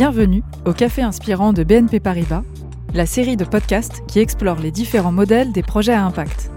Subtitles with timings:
[0.00, 2.42] Bienvenue au Café Inspirant de BNP Paribas,
[2.94, 6.50] la série de podcasts qui explore les différents modèles des projets à impact.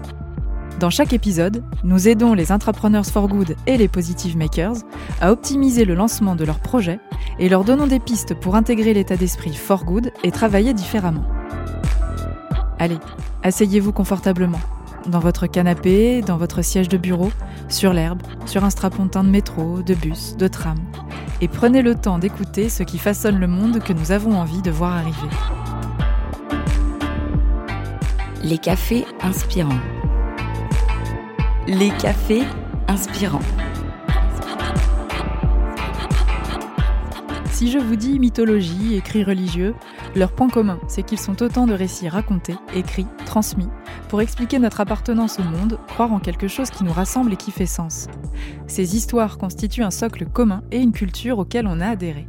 [0.80, 4.76] Dans chaque épisode, nous aidons les entrepreneurs for good et les positive makers
[5.20, 7.00] à optimiser le lancement de leurs projets
[7.38, 11.26] et leur donnons des pistes pour intégrer l'état d'esprit for good et travailler différemment.
[12.78, 12.98] Allez,
[13.42, 14.60] asseyez-vous confortablement,
[15.06, 17.30] dans votre canapé, dans votre siège de bureau,
[17.68, 20.78] sur l'herbe, sur un strapontin de métro, de bus, de tram,
[21.40, 24.70] et prenez le temps d'écouter ce qui façonne le monde que nous avons envie de
[24.70, 25.28] voir arriver.
[28.42, 29.80] Les cafés inspirants.
[31.66, 32.44] Les cafés
[32.88, 33.40] inspirants.
[37.50, 39.74] Si je vous dis mythologie, écrits religieux,
[40.14, 43.68] leur point commun, c'est qu'ils sont autant de récits racontés, écrits, transmis,
[44.08, 47.50] pour expliquer notre appartenance au monde, croire en quelque chose qui nous rassemble et qui
[47.50, 48.08] fait sens.
[48.66, 52.26] Ces histoires constituent un socle commun et une culture auquel on a adhéré.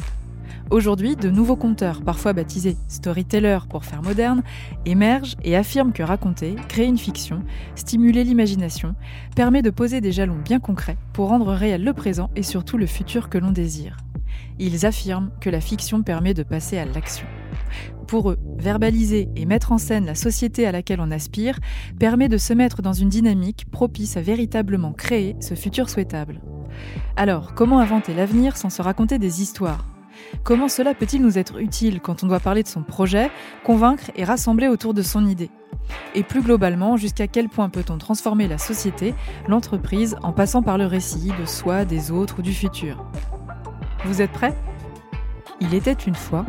[0.71, 4.41] Aujourd'hui, de nouveaux conteurs, parfois baptisés storytellers pour faire moderne,
[4.85, 7.43] émergent et affirment que raconter, créer une fiction,
[7.75, 8.95] stimuler l'imagination,
[9.35, 12.87] permet de poser des jalons bien concrets pour rendre réel le présent et surtout le
[12.87, 13.97] futur que l'on désire.
[14.57, 17.27] Ils affirment que la fiction permet de passer à l'action.
[18.07, 21.59] Pour eux, verbaliser et mettre en scène la société à laquelle on aspire
[21.99, 26.41] permet de se mettre dans une dynamique propice à véritablement créer ce futur souhaitable.
[27.15, 29.87] Alors, comment inventer l'avenir sans se raconter des histoires?
[30.43, 33.31] Comment cela peut-il nous être utile quand on doit parler de son projet,
[33.63, 35.49] convaincre et rassembler autour de son idée?
[36.13, 39.13] Et plus globalement, jusqu'à quel point peut-on transformer la société,
[39.47, 43.03] l'entreprise, en passant par le récit de soi, des autres ou du futur?
[44.05, 44.55] Vous êtes prêts?
[45.59, 46.45] Il était une fois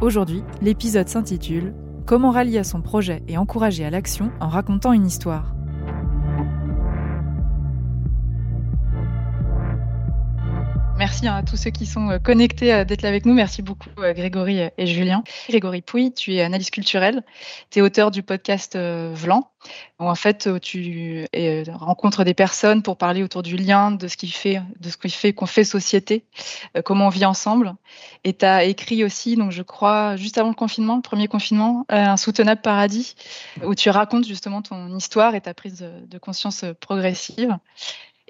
[0.00, 1.74] Aujourd'hui, l'épisode s'intitule
[2.06, 5.54] Comment rallier à son projet et encourager à l'action en racontant une histoire.
[11.22, 13.34] Merci à tous ceux qui sont euh, connectés euh, d'être là avec nous.
[13.34, 15.22] Merci beaucoup euh, Grégory et Julien.
[15.50, 17.22] Grégory Pouy, tu es analyste culturelle.
[17.68, 19.50] Tu es auteur du podcast Vlan,
[19.98, 21.26] où en fait tu
[21.68, 25.10] rencontres des personnes pour parler autour du lien, de ce qui fait, de ce qui
[25.10, 26.24] fait qu'on fait société,
[26.84, 27.74] comment on vit ensemble.
[28.24, 31.84] Et tu as écrit aussi, donc je crois, juste avant le confinement, le premier confinement,
[31.90, 33.14] Un soutenable paradis,
[33.62, 37.58] où tu racontes justement ton histoire et ta prise de conscience progressive.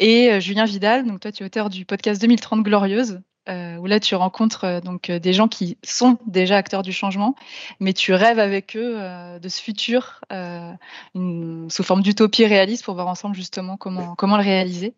[0.00, 3.84] Et euh, Julien Vidal, donc toi tu es auteur du podcast 2030 Glorieuse, euh, où
[3.84, 7.34] là tu rencontres euh, donc des gens qui sont déjà acteurs du changement,
[7.80, 8.96] mais tu rêves avec eux
[9.38, 14.94] de ce futur sous forme d'utopie réaliste pour voir ensemble justement comment, comment le réaliser.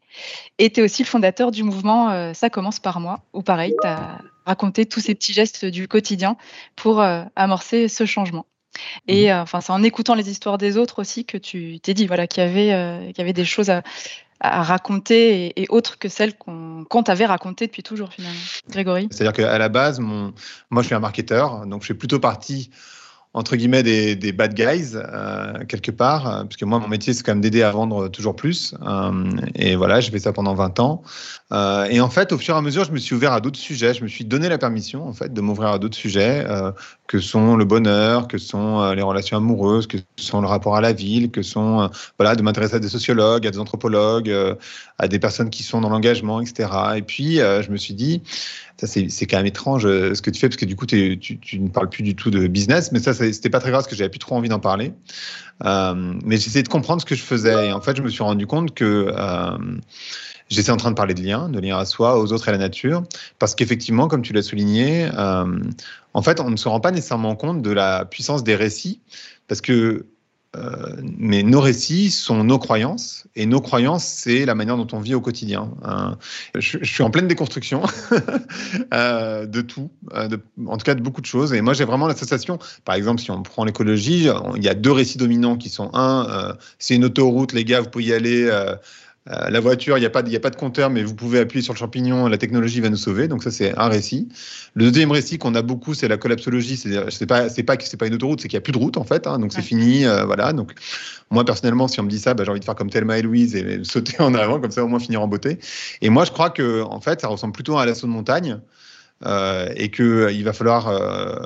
[0.58, 3.88] Et tu es aussi le fondateur du mouvement Ça commence par moi, où pareil, tu
[3.88, 6.36] as raconté tous ces petits gestes du quotidien
[6.76, 7.02] pour
[7.34, 8.46] amorcer ce changement.
[9.06, 9.36] Et mmh.
[9.36, 12.42] enfin, c'est en écoutant les histoires des autres aussi que tu t'es dit voilà qu'il
[12.42, 13.82] y avait qu'il y avait des choses à,
[14.42, 18.40] à raconter et, autres que celles qu'on qu t'avait racontées depuis toujours finalement.
[18.68, 19.08] Grégory?
[19.10, 20.34] C'est-à-dire qu'à la base, mon,
[20.70, 22.70] moi je suis un marketeur, donc je fais plutôt partie
[23.34, 27.22] entre guillemets des, des bad guys euh, quelque part, euh, parce moi mon métier c'est
[27.22, 28.74] quand même d'aider à vendre toujours plus.
[28.82, 31.02] Euh, et voilà, j'ai fait ça pendant 20 ans.
[31.52, 33.58] Euh, et en fait, au fur et à mesure, je me suis ouvert à d'autres
[33.58, 33.94] sujets.
[33.94, 36.46] Je me suis donné la permission en fait de m'ouvrir à d'autres sujets,
[37.06, 40.92] que sont le bonheur, que sont les relations amoureuses, que sont le rapport à la
[40.92, 44.34] ville, que sont voilà de m'intéresser à des sociologues, à des anthropologues,
[44.98, 46.68] à des personnes qui sont dans l'engagement, etc.
[46.96, 48.22] Et puis je me suis dit
[48.78, 51.60] ça c'est quand même étrange ce que tu fais parce que du coup tu, tu,
[51.60, 53.96] ne parles plus du tout de business, mais ça c'était pas très grave parce que
[53.96, 54.92] j'avais plus trop envie d'en parler.
[55.64, 58.22] Euh, mais j'essayais de comprendre ce que je faisais et en fait je me suis
[58.22, 59.58] rendu compte que euh,
[60.52, 62.52] J'étais en train de parler de liens, de liens à soi, aux autres et à
[62.52, 63.04] la nature,
[63.38, 65.46] parce qu'effectivement, comme tu l'as souligné, euh,
[66.12, 69.00] en fait, on ne se rend pas nécessairement compte de la puissance des récits,
[69.48, 70.04] parce que
[70.54, 75.00] euh, mais nos récits sont nos croyances, et nos croyances, c'est la manière dont on
[75.00, 75.70] vit au quotidien.
[75.82, 76.18] Hein.
[76.54, 77.82] je, suis en pleine déconstruction
[78.94, 80.28] euh, de tout, euh,
[80.66, 81.54] en tout cas de beaucoup de choses.
[81.54, 82.58] Et moi, j'ai vraiment l'association.
[82.84, 86.54] Par exemple, si on prend l'écologie, il y a deux récits dominants qui sont un,
[86.78, 88.50] c'est une autoroute, les gars, vous pouvez y aller.
[89.30, 91.38] Euh, la voiture, il n'y a, pas de, a pas de compteur, mais vous pouvez
[91.38, 93.28] appuyer sur le champignon, la technologie va nous sauver.
[93.28, 94.28] Donc ça, c'est un récit.
[94.74, 96.76] Le deuxième récit qu'on a beaucoup, c'est la collapsologie.
[96.76, 98.78] C'est pas, c'est pas que c'est pas une autoroute, c'est qu'il n'y a plus de
[98.78, 99.28] route en fait.
[99.28, 100.52] Hein, donc c'est fini, euh, voilà.
[100.52, 100.72] Donc
[101.30, 103.22] moi personnellement, si on me dit ça, bah, j'ai envie de faire comme Thelma et
[103.22, 105.58] Louise et sauter en avant, comme ça au moins finir en beauté.
[106.00, 108.58] Et moi, je crois que en fait, ça ressemble plutôt à l'assaut de montagne.
[109.24, 111.36] Euh, et que euh, il va falloir euh,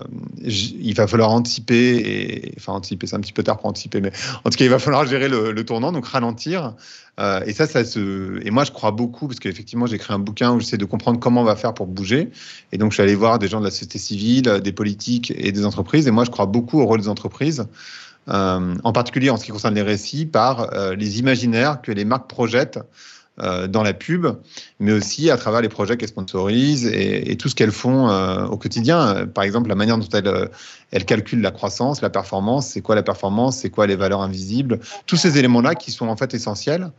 [0.43, 4.13] il va falloir anticiper et enfin anticiper c'est un petit peu tard pour anticiper mais
[4.45, 6.75] en tout cas il va falloir gérer le, tournant donc ralentir.
[7.47, 10.53] Et ça ça se et moi je crois beaucoup parce qu'effectivement j'ai écrit un bouquin
[10.53, 12.31] où j'essaie de comprendre comment on va faire pour bouger.
[12.73, 15.53] Et donc je suis allé voir des gens de la société civile des politiques et
[15.53, 16.07] des entreprises.
[16.07, 17.67] Et moi je crois beaucoup au rôle des entreprises
[18.29, 22.79] en particulier en ce qui concerne les récits par les imaginaires que les marques projettent
[23.39, 24.27] dans la pub,
[24.81, 28.47] mais aussi à travers les projets qu'elles sponsorisent et, et, tout ce qu'elles font euh,
[28.47, 29.27] au quotidien.
[29.27, 30.47] Par exemple, la manière dont elles, euh,
[30.91, 34.81] elles calculent la croissance, la performance, c'est quoi la performance, c'est quoi les valeurs invisibles,
[35.07, 36.91] tous ces éléments-là qui sont en fait essentiels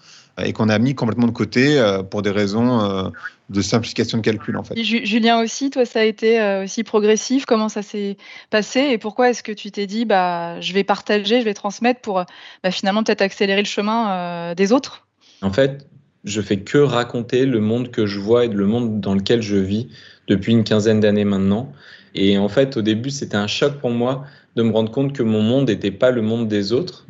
[0.43, 3.11] et qu'on a mis complètement de côté pour des raisons
[3.49, 4.75] de simplification de calcul en fait.
[4.83, 8.17] Julien aussi, toi ça a été aussi progressif, comment ça s'est
[8.51, 12.01] passé et pourquoi est-ce que tu t'es dit bah je vais partager, je vais transmettre
[12.01, 12.23] pour
[12.63, 15.07] bah, finalement peut-être accélérer le chemin des autres?
[15.41, 15.87] En fait,
[16.27, 19.55] je fais que raconter le monde que je vois et le monde dans lequel je
[19.55, 19.87] vis
[20.27, 21.71] depuis une quinzaine d'années maintenant.
[22.15, 24.25] Et en fait, au début, c'était un choc pour moi
[24.55, 27.07] de me rendre compte que mon monde n'était pas le monde des autres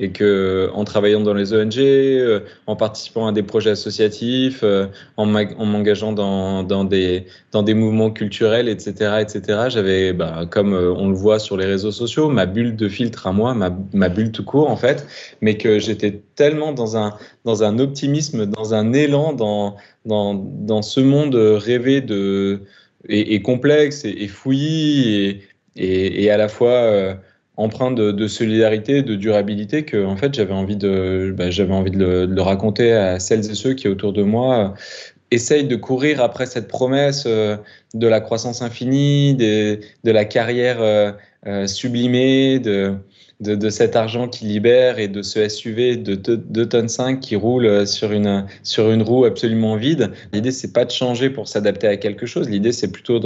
[0.00, 4.86] et que en travaillant dans les ONG, euh, en participant à des projets associatifs, euh,
[5.16, 10.92] en m'engageant dans, dans, des, dans des mouvements culturels, etc., etc., j'avais, bah, comme euh,
[10.96, 14.08] on le voit sur les réseaux sociaux, ma bulle de filtre à moi, ma, ma
[14.08, 15.04] bulle tout court en fait,
[15.40, 20.82] mais que j'étais tellement dans un, dans un optimisme, dans un élan, dans, dans, dans
[20.82, 22.60] ce monde rêvé de,
[23.08, 25.42] et, complexe et, et fouillis et,
[25.76, 27.18] et, et, à la fois
[27.58, 32.26] empreint de, solidarité, de durabilité que en fait j'avais envie de bah, j'avais envie de
[32.30, 34.68] le, raconter à celles et ceux qui autour de moi euh,
[35.32, 37.56] essayent de courir après cette promesse euh,
[37.94, 42.94] de la croissance infinie, de la carrière euh, sublimée, de
[43.40, 47.36] de, de, cet argent qui libère et de ce SUV de 2 tonnes 5 qui
[47.36, 50.10] roule sur une, sur une roue absolument vide.
[50.32, 52.48] L'idée, c'est pas de changer pour s'adapter à quelque chose.
[52.48, 53.20] L'idée, c'est plutôt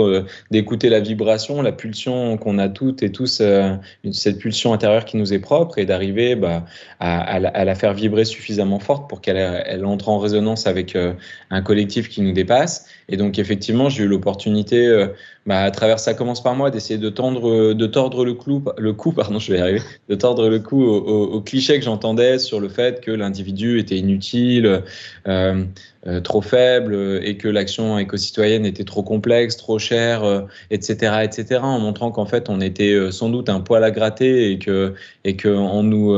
[0.50, 3.74] d'écouter la vibration, la pulsion qu'on a toutes et tous, euh,
[4.12, 6.64] cette pulsion intérieure qui nous est propre et d'arriver bah,
[7.00, 11.14] à, la faire vibrer suffisamment forte pour qu'elle elle entre en résonance avec euh,
[11.50, 12.86] un collectif qui nous dépasse.
[13.08, 15.08] Et donc, effectivement, j'ai eu l'opportunité, euh,
[15.46, 18.92] bah, à travers ça commence par moi, d'essayer de tendre, de tordre le clou, le
[18.92, 22.38] coup, pardon, je vais y arriver, de tordre le cou au, au, cliché que j'entendais
[22.38, 24.82] sur le fait que l'individu était inutile,
[25.26, 25.64] euh,
[26.06, 31.80] euh, trop faible et que l'action éco-citoyenne était trop complexe, trop chère, etc., etc., en
[31.80, 34.94] montrant qu'en fait on était sans doute un poil à gratter et que
[35.24, 36.16] et que en nous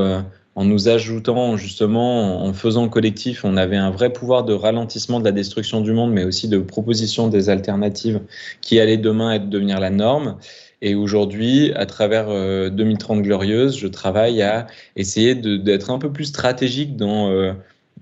[0.57, 5.25] en nous ajoutant justement, en faisant collectif, on avait un vrai pouvoir de ralentissement de
[5.25, 8.21] la destruction du monde, mais aussi de proposition des alternatives
[8.61, 10.39] qui allaient demain être devenir la norme.
[10.81, 12.27] Et aujourd'hui, à travers
[12.71, 14.67] 2030 euh, Glorieuse, je travaille à
[14.97, 17.53] essayer d'être un peu plus stratégique dans, euh,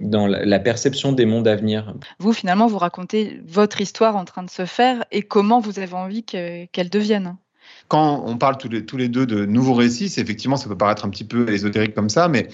[0.00, 1.94] dans la perception des mondes à venir.
[2.18, 5.94] Vous, finalement, vous racontez votre histoire en train de se faire et comment vous avez
[5.94, 7.36] envie qu'elle devienne
[7.92, 11.24] quand on parle tous les, deux de nouveaux récits, effectivement, ça peut paraître un petit
[11.24, 12.48] peu ésotérique comme ça, mais,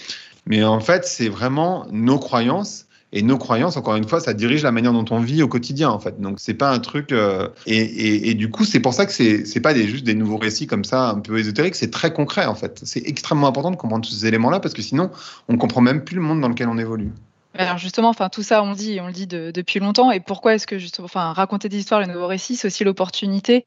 [0.47, 4.65] mais en fait, c'est vraiment nos croyances et nos croyances, encore une fois, ça dirige
[4.65, 6.21] la manière dont on vit au quotidien, en fait.
[6.21, 7.13] Donc, c'est pas un truc.
[7.13, 10.39] Euh, et, et, du coup, c'est pour ça que c'est c'est pas juste des nouveaux
[10.39, 11.77] récits comme ça, un peu ésotériques.
[11.77, 12.81] C'est très concret, en fait.
[12.83, 15.09] C'est extrêmement important de comprendre tous ces éléments-là parce que sinon,
[15.49, 17.13] on comprend même plus le monde dans lequel on évolue.
[17.59, 20.13] Alors justement, enfin tout ça on dit, on le dit depuis longtemps.
[20.13, 23.65] Et pourquoi est-ce que justement, enfin raconter des histoires, les nouveaux récits, c'est aussi l'opportunité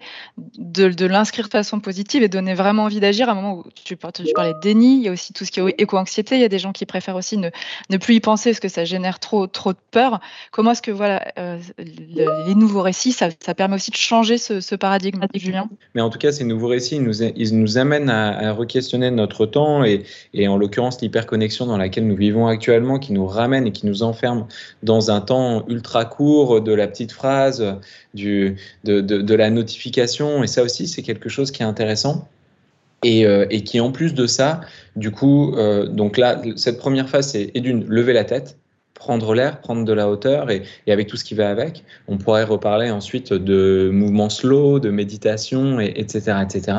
[0.58, 3.28] de, de l'inscrire de façon positive et donner vraiment envie d'agir.
[3.28, 5.52] À un moment où tu, tu parlais de déni, il y a aussi tout ce
[5.52, 6.36] qui est éco-anxiété.
[6.36, 7.50] Il y a des gens qui préfèrent aussi ne,
[7.90, 10.22] ne plus y penser parce que ça génère trop trop de peur.
[10.52, 15.26] Comment est-ce que voilà euh, les nouveaux récits, ça, permet aussi de changer ce, paradigme,
[15.34, 15.70] Julien?
[15.96, 16.96] Mais en tout cas, ces nouveaux récits,
[17.36, 22.08] ils nous, amènent à, à re-questionner notre temps et, et en l'occurrence l'hyperconnexion dans laquelle
[22.08, 24.48] nous vivons actuellement, qui nous ramène qui nous enferme
[24.84, 27.76] dans un temps ultra court de la petite phrase,
[28.14, 30.44] du, de, de, la notification.
[30.44, 32.28] Et ça aussi, c'est quelque chose qui est intéressant.
[33.04, 34.62] Et, euh, et, qui en plus de ça,
[34.96, 38.60] du coup, euh, donc là, cette première phase, c'est d'une lever la tête,
[39.02, 41.84] prendre l'air, prendre de la hauteur et, avec tout ce qui va avec.
[42.08, 46.78] On pourrait reparler ensuite de mouvements slow, de méditation, et, etc., etc.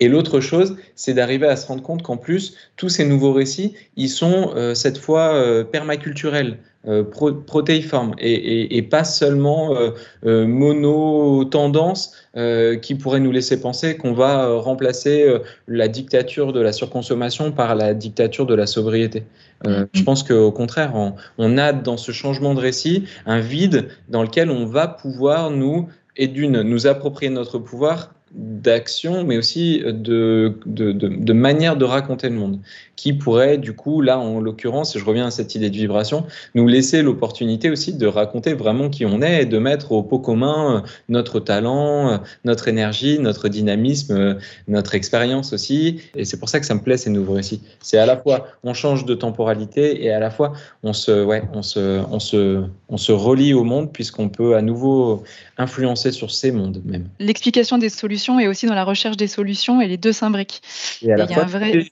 [0.00, 3.74] Et l'autre chose, c'est d'arriver à se rendre compte qu'en plus, tous ces nouveaux récits,
[3.96, 6.58] ils sont euh, cette fois euh, permaculturels.
[6.88, 9.90] Euh, pro protéiformes et, et, et, pas seulement euh,
[10.24, 15.30] euh, mono-tendance euh, qui pourrait nous laisser penser qu'on va euh, remplacer
[15.68, 19.24] la dictature de la surconsommation par la dictature de la sobriété.
[19.62, 19.88] Mm-hmm.
[19.92, 24.22] Je pense qu'au contraire, on, on, a dans ce changement de récit un vide dans
[24.22, 30.54] lequel on va pouvoir nous et d'une nous approprier notre pouvoir d'action, mais aussi de,
[30.64, 32.60] de, de, de, manière de raconter le monde,
[33.00, 36.68] qui pourrait, du coup, là, en l'occurrence, je reviens à cette idée de vibration, nous
[36.68, 40.76] laisser l'opportunité aussi de raconter vraiment qui on est et de mettre au pot commun
[40.76, 44.34] euh, notre talent, euh, notre énergie, notre dynamisme, euh,
[44.68, 46.02] notre expérience aussi.
[46.14, 47.62] Et c'est pour ça que ça me plaît, ces nouveaux récits.
[47.80, 50.52] C'est à la fois, on change de temporalité et à la fois,
[50.82, 54.60] on se, ouais, on se, on se, on se relie au monde puisqu'on peut à
[54.60, 55.24] nouveau
[55.56, 57.08] influencer sur ces mondes même.
[57.18, 60.60] L'explication des solutions et aussi dans la recherche des solutions et les deux s'imbriquent.
[61.00, 61.86] Et à la fois, vrai...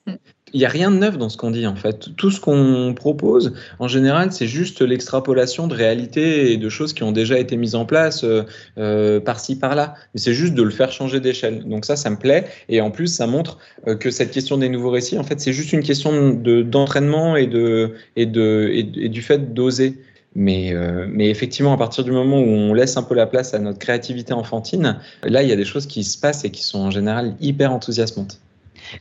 [0.53, 2.09] il n'y a rien de neuf dans ce qu'on dit en fait.
[2.17, 7.03] Tout ce qu'on propose, en général, c'est juste l'extrapolation de réalités et de choses qui
[7.03, 8.43] ont déjà été mises en place euh,
[8.79, 9.95] euh, par-ci, par-là.
[10.15, 11.65] Mais c'est juste de le faire changer d'échelle.
[11.65, 12.47] Donc ça, ça me plaît.
[12.69, 15.53] Et en plus, ça montre euh, que cette question des nouveaux récits, en fait, c'est
[15.53, 19.99] juste une question d'entraînement et, de, et, de, et, du fait d'oser.
[20.35, 20.73] Mais,
[21.09, 23.79] mais, effectivement, à partir du moment où on laisse un peu la place à notre
[23.79, 26.91] créativité enfantine, là, il y a des choses qui se passent et qui sont en
[26.93, 28.39] général hyper enthousiasmantes.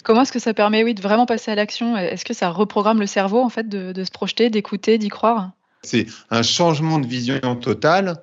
[0.03, 1.98] Comment est-ce que ça permet, oui, de vraiment passer à l'action?
[1.98, 5.51] Est-ce que ça reprogramme le cerveau, en fait, de, de se projeter, d'écouter, d'y croire?
[5.84, 8.17] C'est un changement de vision totale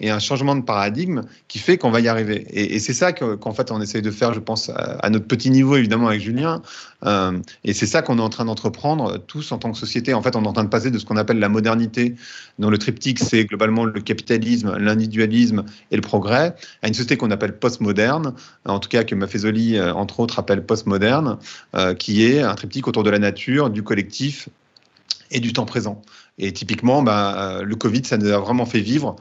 [0.00, 2.46] et un changement de paradigme qui fait qu'on va y arriver.
[2.50, 5.76] Et, c'est ça qu'en fait on essaye de faire, je pense, à, notre petit niveau
[5.76, 6.62] évidemment avec Julien.
[7.04, 10.14] Euh, et c'est ça qu'on est en train d'entreprendre tous en tant que société.
[10.14, 12.14] En fait, on est en train de passer de ce qu'on appelle la modernité,
[12.58, 17.30] dont le triptyque c'est globalement le capitalisme, l'individualisme et le progrès, à une société qu'on
[17.30, 21.38] appelle postmoderne, en tout cas que Maffezoli euh, entre autres appelle postmoderne,
[21.74, 24.48] euh, qui est un triptyque autour de la nature, du collectif
[25.30, 26.02] et du temps présent.
[26.38, 29.16] Et typiquement, bah, le Covid, ça nous a vraiment fait vivre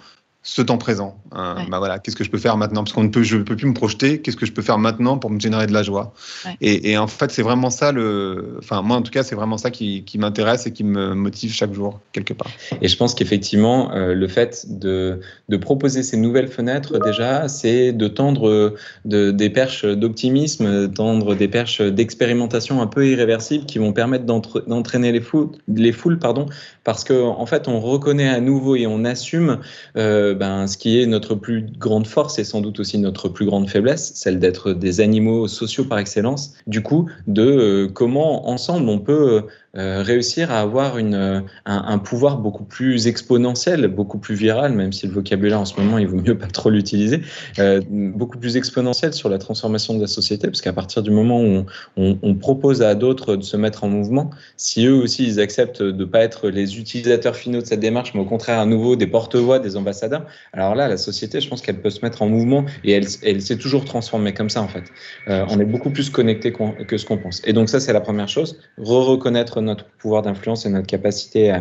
[0.47, 1.17] ce temps présent.
[1.33, 1.65] Hein.
[1.69, 2.85] Bah voilà, qu'est-ce que je peux faire maintenant?
[2.85, 4.21] Parce qu'on ne peut, je ne peux plus me projeter.
[4.21, 6.13] Qu'est-ce que je peux faire maintenant pour me générer de la joie?
[6.61, 8.55] Et, en fait, c'est vraiment ça le.
[8.59, 11.73] Enfin, moi, en tout cas, c'est vraiment ça qui, m'intéresse et qui me motive chaque
[11.73, 12.47] jour quelque part.
[12.81, 17.91] Et je pense qu'effectivement, euh, le fait de, de, proposer ces nouvelles fenêtres déjà, c'est
[17.91, 18.73] de tendre
[19.03, 25.11] de, des perches d'optimisme, tendre des perches d'expérimentation un peu irréversibles qui vont permettre d'entraîner
[25.11, 26.45] les foules, les foules, pardon,
[26.85, 29.59] parce que en fait, on reconnaît à nouveau et on assume.
[29.97, 33.45] Euh, ben, ce qui est notre plus grande force et sans doute aussi notre plus
[33.45, 36.53] grande faiblesse, celle d'être des animaux sociaux par excellence.
[36.67, 39.43] Du coup, de euh, comment ensemble on peut
[39.77, 44.91] euh, réussir à avoir une, euh, un, pouvoir beaucoup plus exponentiel, beaucoup plus viral, même
[44.91, 47.21] si le vocabulaire en ce moment, il vaut mieux pas trop l'utiliser,
[47.59, 51.43] euh, beaucoup plus exponentiel sur la transformation de la société, parce qu'à partir du moment
[51.43, 51.65] où
[51.95, 55.91] on, propose à d'autres de se mettre en mouvement, si eux aussi ils acceptent de
[55.91, 59.07] ne pas être les utilisateurs finaux de cette démarche, mais au contraire à nouveau des
[59.07, 62.65] porte-voix, des ambassadeurs, alors là, la société, je pense qu'elle peut se mettre en mouvement
[62.83, 64.83] et elle, elle s'est toujours transformée comme ça en fait.
[65.27, 67.41] on est beaucoup plus connecté que ce qu'on pense.
[67.45, 71.51] Et donc ça, c'est la première chose, re-reconnaître notre pouvoir d'influence et notre capacité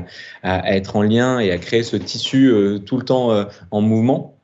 [0.42, 3.80] à, être en lien et à créer ce tissu euh, tout le temps euh, en
[3.80, 4.35] mouvement.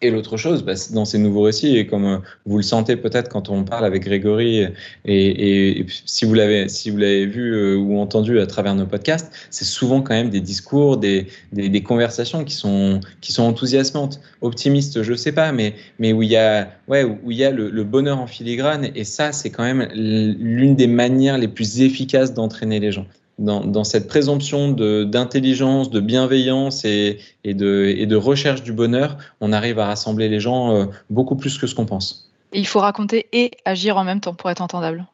[0.00, 3.28] Et l'autre chose, bah, dans ces nouveaux récits, et comme euh, vous le sentez peut-être
[3.28, 4.64] quand on parle avec Grégory,
[5.04, 9.64] et, si vous l'avez si vous l'avez vu ou entendu à travers nos podcasts, c'est
[9.64, 15.14] souvent quand même des discours, des, des, conversations qui sont qui sont enthousiasmantes, optimistes, je
[15.14, 18.20] sais pas, mais mais où il y a ouais où il y a le bonheur
[18.20, 22.92] en filigrane, et ça c'est quand même l'une des manières les plus efficaces d'entraîner les
[22.92, 23.06] gens
[23.38, 30.28] dans, cette présomption d'intelligence, de, bienveillance et, de, recherche du bonheur, on arrive à rassembler
[30.28, 32.30] les gens euh, beaucoup plus que ce qu'on pense.
[32.52, 35.06] Il faut raconter et agir en même temps pour être entendable.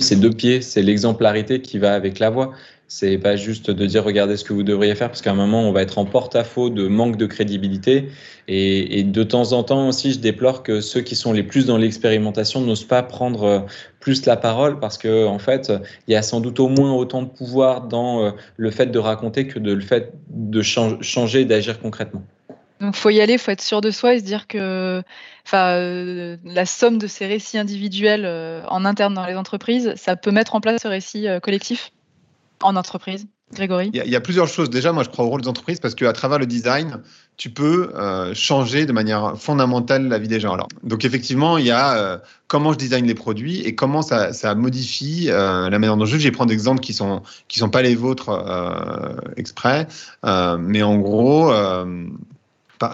[0.00, 2.52] C'est deux pieds, c'est l'exemplarité qui va avec la voix.
[2.88, 5.62] C'est pas juste de dire regardez ce que vous devriez faire, parce qu'à un moment,
[5.62, 8.08] on va être en porte-à-faux de manque de crédibilité.
[8.48, 11.78] Et, de temps en temps aussi, je déplore que ceux qui sont les plus dans
[11.78, 13.60] l'expérimentation n'osent pas prendre euh,
[14.00, 15.72] plus la parole, parce que en fait,
[16.06, 18.98] il y a sans doute au moins autant de pouvoir dans euh, le fait de
[18.98, 22.22] raconter que de le fait de changer, d'agir concrètement.
[22.82, 25.02] Donc, faut y aller, faut être sûr de soi et se dire que,
[25.46, 28.26] enfin, euh, la somme de ces récits individuels
[28.68, 31.92] en interne dans les entreprises, ça peut mettre en place ce récit collectif
[32.60, 33.90] en entreprise Grégory?
[33.92, 34.70] Il y, a, plusieurs choses.
[34.70, 37.00] Déjà, moi, je crois au rôle des entreprises parce qu'à travers le design,
[37.36, 40.56] tu peux euh, changer de manière fondamentale la vie des gens.
[40.82, 45.26] Donc, effectivement, il y a euh, comment je design les produits et comment ça, modifie
[45.28, 46.16] euh, la manière dont je.
[46.22, 48.30] Vais prendre des exemples qui sont qui sont pas les vôtres
[49.36, 49.88] exprès,
[50.22, 51.52] mais en gros,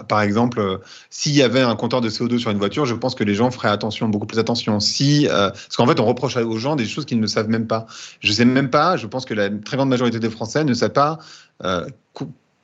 [0.07, 0.77] par, exemple, euh,
[1.09, 3.51] s'il y avait un compteur de CO2 sur une voiture, je pense que les gens
[3.51, 4.79] feraient attention, beaucoup plus attention.
[4.79, 7.67] Si, euh, parce qu'en fait, on reproche aux gens des choses qu'ils ne savent même
[7.67, 7.85] pas.
[8.19, 10.73] Je ne sais même pas, je pense que la très grande majorité des Français ne
[10.73, 11.19] savent pas
[11.63, 11.85] euh,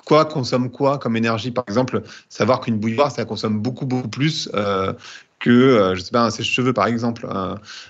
[0.06, 1.52] quoi consomme quoi comme énergie.
[1.52, 4.50] Par exemple, savoir qu'une bouilloire, ça consomme beaucoup, beaucoup plus
[5.40, 7.28] que, je sais pas, un sèche-cheveux, par exemple.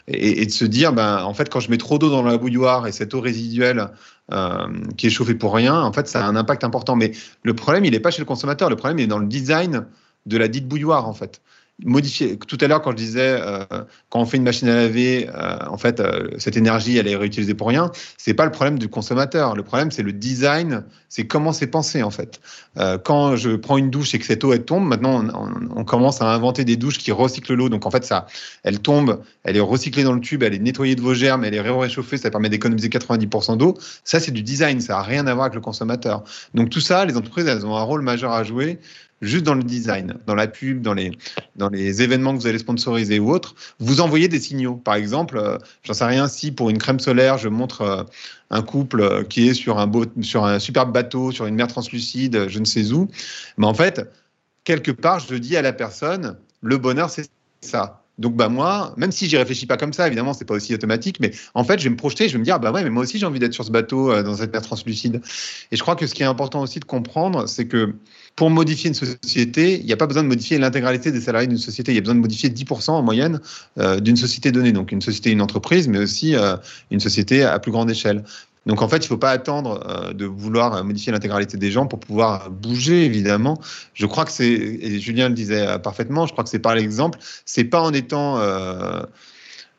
[0.07, 2.87] et, de se dire, ben, en fait, quand je mets trop d'eau dans la bouilloire
[2.87, 3.89] et cette eau résiduelle
[4.31, 4.67] euh,
[4.97, 6.95] qui est chauffé pour rien, en fait, ça a un impact important.
[6.95, 7.11] Mais
[7.43, 8.69] le problème, il n'est pas chez le consommateur.
[8.69, 9.85] Le problème, il est dans le design
[10.25, 11.41] de la dite bouilloire, en fait
[11.83, 12.37] modifier.
[12.37, 13.65] Tout à l'heure, quand je disais, euh,
[14.09, 17.15] quand on fait une machine à laver, euh, en fait, euh, cette énergie, elle est
[17.15, 17.91] réutilisée pour rien.
[18.17, 19.55] C'est pas le problème du consommateur.
[19.55, 20.85] Le problème, c'est le design.
[21.09, 22.39] C'est comment c'est pensé, en fait.
[23.03, 25.23] quand je prends une douche et que cette eau, elle tombe, maintenant,
[25.75, 27.69] on, commence à inventer des douches qui recyclent l'eau.
[27.69, 28.27] Donc, en fait, ça,
[28.63, 31.53] elle tombe, elle est recyclée dans le tube, elle est nettoyée de vos germes, elle
[31.53, 33.77] est réchauffée, ça permet d'économiser 90% d'eau.
[34.03, 34.81] Ça, c'est du design.
[34.81, 36.23] Ça a rien à voir avec le consommateur.
[36.53, 38.79] Donc, tout ça, les entreprises, elles ont un rôle majeur à jouer
[39.21, 41.11] juste dans le design, dans la pub, dans les,
[42.01, 44.75] événements que vous allez sponsoriser ou autres, vous envoyez des signaux.
[44.75, 48.03] Par exemple, euh, j'en sais rien, si pour une crème solaire, je montre euh,
[48.49, 51.67] un couple euh, qui est sur un, beau, sur un superbe bateau, sur une mer
[51.67, 53.07] translucide, je ne sais où,
[53.57, 54.01] mais en fait,
[54.63, 57.29] quelque part, je dis à la personne, le bonheur, c'est
[57.61, 58.01] ça.
[58.17, 61.19] Donc bah moi, même si j'y réfléchis pas comme ça, évidemment, c'est pas aussi automatique,
[61.19, 63.03] mais en fait, je vais me projeter, je vais me dire bah ouais, mais moi
[63.03, 65.21] aussi j'ai envie d'être sur ce bateau dans cette mer translucide.
[65.71, 67.93] Et je crois que ce qui est important aussi de comprendre, c'est que
[68.35, 71.57] pour modifier une société, il n'y a pas besoin de modifier l'intégralité des salariés d'une
[71.57, 71.93] société.
[71.93, 73.39] Il y a besoin de modifier 10% en moyenne
[73.79, 74.73] euh, d'une société donnée.
[74.73, 76.57] Donc une société, une entreprise, mais aussi euh,
[76.91, 78.23] une société à plus grande échelle.
[78.65, 81.87] Donc en fait, il ne faut pas attendre euh, de vouloir modifier l'intégralité des gens
[81.87, 83.61] pour pouvoir bouger, évidemment.
[83.93, 87.19] Je crois que c'est, et Julien le disait parfaitement, je crois que c'est par l'exemple.
[87.45, 88.41] C'est pas en étant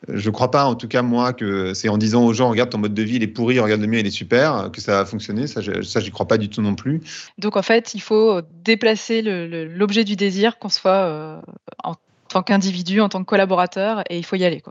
[0.08, 2.78] je crois pas, en tout cas, moi, que c'est en disant aux gens, regarde, ton
[2.78, 5.04] mode de vie, il est pourri, regarde le mien, il est super, que ça va
[5.04, 5.46] fonctionner.
[5.46, 7.00] Ça, je, j'y crois pas du tout non plus.
[7.38, 11.40] Donc, en fait, il faut déplacer l'objet du désir, qu'on soit euh,
[11.82, 11.94] en
[12.28, 14.62] tant qu'individu, en tant que collaborateur, et il faut y aller.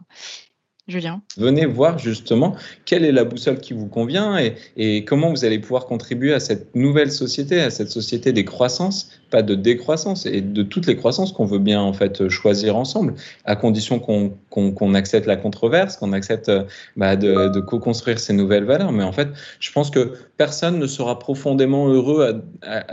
[0.88, 4.38] Julien Venez voir justement quelle est la boussole qui vous convient
[4.78, 9.10] et, comment vous allez pouvoir contribuer à cette nouvelle société, à cette société des croissances,
[9.32, 13.16] pas de décroissance, et de toutes les croissances qu'on veut bien en fait choisir ensemble,
[13.46, 16.52] à condition qu'on accepte la controverse, qu'on accepte
[16.96, 18.92] bah, de, de co-construire ces nouvelles valeurs.
[18.92, 22.44] Mais en fait, je pense que personne ne sera profondément heureux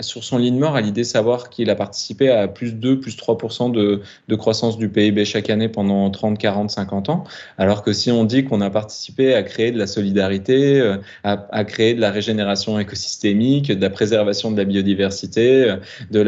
[0.01, 3.01] sur son lit de mort à l'idée de savoir qu'il a participé à plus 2,
[3.01, 7.25] plus 3% de, de croissance du PIB chaque année pendant 30, 40, 50 ans,
[7.59, 11.65] alors que si on dit qu'on a participé à créer de la solidarité, euh, à,
[11.65, 15.77] créer de la régénération écosystémique, de la préservation de la biodiversité,
[16.11, 16.23] de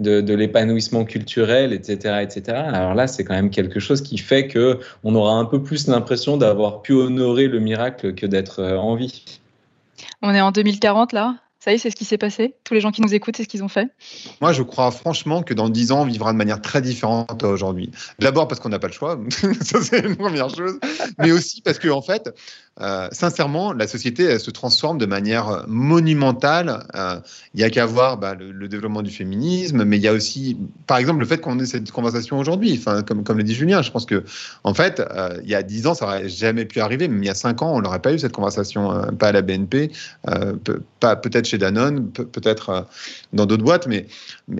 [0.00, 2.58] de, l'épanouissement culturel, etc., etc.
[2.72, 5.88] Alors là, c'est quand même quelque chose qui fait que on aura un peu plus
[5.88, 9.24] l'impression d'avoir pu honorer le miracle que d'être euh, en vie.
[10.22, 11.36] On est en 2040 là?
[11.62, 12.54] Ça y est, c'est ce qui s'est passé.
[12.64, 13.88] Tous les gens qui nous écoutent, c'est ce qu'ils ont fait.
[14.40, 17.90] Moi, je crois franchement que dans 10 ans, on vivra de manière très différente aujourd'hui.
[18.18, 19.20] D'abord parce qu'on n'a pas le choix,
[19.60, 20.80] ça c'est une première chose,
[21.18, 22.34] mais aussi parce que, en fait,
[22.80, 26.86] euh, sincèrement, la société se transforme de manière monumentale.
[26.94, 27.20] Euh,
[27.54, 30.56] il y a qu'à voir bah, le, développement du féminisme, mais il y a aussi,
[30.86, 32.76] par exemple, le fait qu'on ait cette conversation aujourd'hui.
[32.78, 34.24] Enfin, comme, comme le dit Julien, je pense que,
[34.64, 37.26] en fait, euh, il y a 10 ans, ça n'aurait jamais pu arriver, mais il
[37.26, 39.90] y a 5 ans, on n'aurait pas eu cette conversation, pas à la BNP,
[41.00, 42.86] pas peut-être chez Danone, peut-être
[43.32, 44.06] dans d'autres boîtes, mais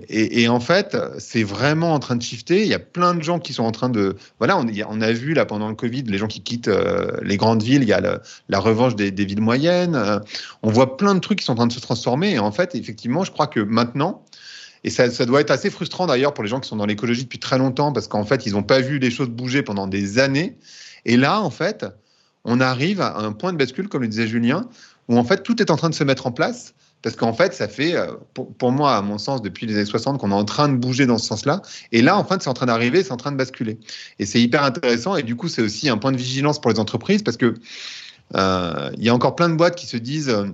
[0.09, 2.61] et, en fait, c'est vraiment en train de shifter.
[2.61, 5.11] Il y a plein de gens qui sont en train de, voilà, on, on a
[5.11, 6.69] vu là pendant le Covid, les gens qui quittent
[7.21, 7.83] les grandes villes.
[7.83, 8.10] Il y a
[8.49, 9.95] la, revanche des, villes moyennes.
[9.95, 10.19] Euh,
[10.63, 12.31] on voit plein de trucs qui sont en train de se transformer.
[12.31, 14.23] Et en fait, effectivement, je crois que maintenant,
[14.83, 17.39] et ça, doit être assez frustrant d'ailleurs pour les gens qui sont dans l'écologie depuis
[17.39, 20.57] très longtemps, parce qu'en fait, ils n'ont pas vu les choses bouger pendant des années.
[21.05, 21.85] Et là, en fait,
[22.45, 24.67] on arrive à un point de bascule, comme le disait Julien,
[25.07, 26.73] où en fait, tout est en train de se mettre en place.
[27.01, 30.19] Parce qu'en fait, ça fait, euh, pour, moi, à mon sens, depuis les années 60,
[30.19, 31.61] qu'on est en train de bouger dans ce sens-là.
[31.91, 33.79] Et là, en fait, c'est en train d'arriver, c'est en train de basculer.
[34.19, 35.15] Et c'est hyper intéressant.
[35.15, 37.55] Et du coup, c'est aussi un point de vigilance pour les entreprises parce que
[38.35, 40.29] euh, il y a encore plein de boîtes qui se disent.
[40.29, 40.45] Euh,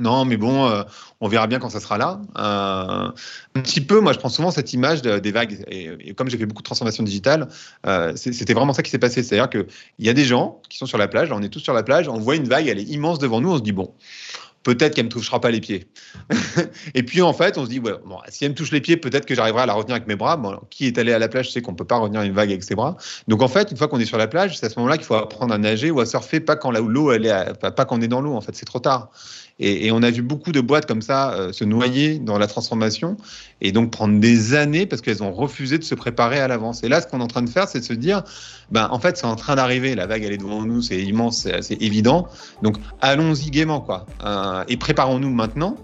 [0.00, 0.84] non, mais bon,
[1.18, 2.20] on verra bien quand ça sera là.
[2.36, 3.12] un
[3.54, 5.64] petit peu, moi, je prends souvent cette image des vagues.
[5.68, 7.48] Et, comme j'ai fait beaucoup de transformation digitale,
[8.14, 9.24] c'était vraiment ça qui s'est passé.
[9.24, 9.66] C'est-à-dire qu'il
[9.98, 12.08] y a des gens qui sont sur la plage, on est tous sur la plage,
[12.08, 13.92] on voit une vague, elle est immense devant nous, on se dit, bon,
[14.68, 15.86] peut-être qu'elle me touchera pas les pieds.
[16.94, 19.24] et puis en fait, on se dit, bon, si elle me touche les pieds, peut-être
[19.24, 20.36] que j'arriverai à la retenir avec mes bras.
[20.36, 22.62] Bon, qui est allé à la plage sait qu'on peut pas retenir une vague avec
[22.62, 22.98] ses bras.
[23.28, 25.06] Donc en fait, une fois qu'on est sur la plage, c'est à ce moment-là qu'il
[25.06, 28.02] faut apprendre à nager ou à surfer, pas quand l'eau elle est, pas quand on
[28.02, 28.34] est dans l'eau.
[28.34, 29.10] En fait, c'est trop tard.
[29.60, 33.16] Et, on a vu beaucoup de boîtes comme ça euh, se noyer dans la transformation
[33.60, 36.84] et donc prendre des années parce qu'elles ont refusé de se préparer à l'avance.
[36.84, 38.22] Et là, ce qu'on est en train de faire, c'est de se dire,
[38.70, 39.96] ben, en fait, c'est en train d'arriver.
[39.96, 42.28] La vague, elle est devant nous, c'est immense, c'est évident.
[42.62, 44.06] Donc, allons-y gaiement, quoi.
[44.24, 45.76] Euh, et préparons-nous maintenant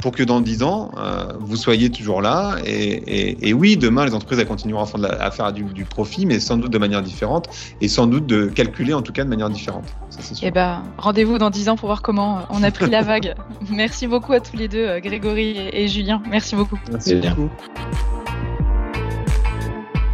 [0.00, 2.56] pour que dans 10 ans, euh, vous soyez toujours là.
[2.64, 6.72] Et, oui, demain, les entreprises elles continueront à faire du, du, profit, mais sans doute
[6.72, 7.48] de manière différente
[7.80, 9.84] et sans doute de calculer en tout cas de manière différente.
[10.42, 13.34] Eh ben, rendez-vous dans 10 ans pour voir comment on a pris la vague.
[13.70, 16.22] Merci beaucoup à tous les deux, euh, Grégory et, Julien.
[16.28, 16.78] Merci beaucoup.
[16.90, 17.50] Merci beaucoup.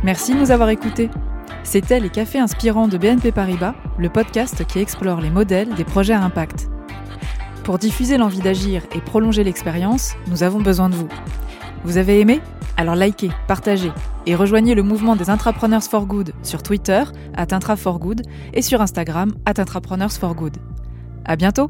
[0.03, 1.11] Merci de nous avoir écoutés.
[1.65, 6.13] C'était les cafés inspirants de BNP Paribas, le podcast qui explore les modèles des projets
[6.13, 6.69] à impact.
[7.67, 11.09] Pour diffuser l'envie d'agir et prolonger l'expérience, nous avons besoin de vous.
[11.83, 12.41] Vous avez aimé?
[12.77, 13.91] Alors likez, partagez
[14.25, 17.03] et rejoignez le mouvement des Intrapreneurs for Good sur Twitter,
[17.35, 18.23] at for Good,
[18.55, 20.59] et sur Instagram, at Intrapreneurs for Good.
[21.25, 21.69] À bientôt